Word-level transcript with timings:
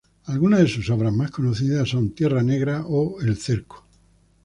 Alguna 0.25 0.57
de 0.57 0.67
sus 0.67 0.89
obras 0.89 1.13
más 1.13 1.29
conocidas 1.29 1.89
son 1.89 2.15
"Tierra 2.15 2.41
Negra" 2.41 2.85
o 2.87 3.21
"El 3.21 3.37
Cerco". 3.37 3.85